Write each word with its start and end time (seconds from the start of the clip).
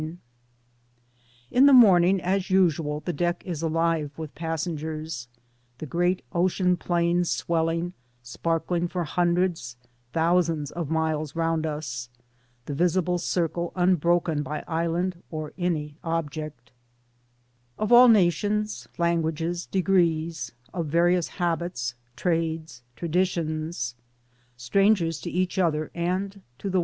Digitized 0.01 0.07
by 0.07 0.09
VjOOQIC 0.09 0.13
ao4 0.17 0.21
TOWARDS 0.65 1.45
DEMOCRACY 1.45 1.57
In 1.59 1.65
the 1.67 1.73
morning 1.73 2.21
as 2.21 2.49
usual 2.49 2.99
the 3.01 3.13
deck 3.13 3.43
is 3.45 3.61
alive 3.61 4.11
with 4.17 4.33
pass 4.33 4.65
engers 4.65 5.27
ŌĆö 5.27 5.77
[The 5.77 5.85
great 5.85 6.21
ocean 6.31 6.77
plains 6.77 7.29
swelling 7.29 7.93
sparkling 8.23 8.87
for 8.87 9.03
hundreds, 9.03 9.77
thousands, 10.11 10.71
of 10.71 10.89
miles 10.89 11.35
round 11.35 11.67
us, 11.67 12.09
the 12.65 12.73
visible 12.73 13.19
circle 13.19 13.71
unbroken 13.75 14.41
by 14.41 14.63
island 14.67 15.21
or 15.29 15.53
any 15.59 15.97
object] 16.03 16.71
ŌĆö 17.77 17.83
Of 17.83 17.91
all 17.91 18.07
nations 18.07 18.87
languages 18.97 19.67
degrees, 19.67 20.51
of 20.73 20.87
various 20.87 21.27
habits 21.27 21.93
trades 22.15 22.81
traditions, 22.95 23.93
Strangers 24.57 25.19
to 25.21 25.29
each 25.29 25.59
other 25.59 25.91
and 25.93 26.41
to 26.57 26.71
the 26.71 26.79